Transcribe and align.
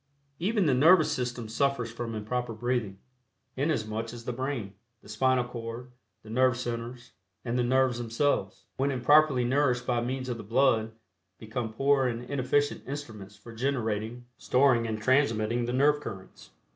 Even 0.39 0.65
the 0.65 0.73
nervous 0.73 1.11
system 1.11 1.47
suffers 1.47 1.91
from 1.91 2.15
improper 2.15 2.53
breathing, 2.53 2.97
inasmuch 3.55 4.11
as 4.13 4.25
the 4.25 4.33
brain, 4.33 4.73
the 5.03 5.07
spinal 5.07 5.43
cord, 5.43 5.91
the 6.23 6.29
nerve 6.31 6.57
centers, 6.57 7.11
and 7.45 7.55
the 7.55 7.61
nerves 7.63 7.99
themselves, 7.99 8.65
when 8.77 8.89
improperly 8.89 9.43
nourished 9.43 9.85
by 9.85 10.01
means 10.01 10.27
of 10.27 10.37
the 10.37 10.43
blood, 10.43 10.93
become 11.37 11.71
poor 11.71 12.07
and 12.07 12.23
inefficient 12.31 12.81
instruments 12.87 13.35
for 13.35 13.53
generating, 13.53 14.25
storing 14.39 14.87
and 14.87 15.03
transmitting 15.03 15.65
the 15.65 15.71
nerve 15.73 16.01
currents. 16.01 16.49